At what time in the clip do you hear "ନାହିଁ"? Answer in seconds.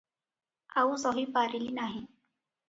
1.77-2.03